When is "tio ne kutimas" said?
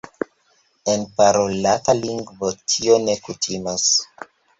2.73-3.87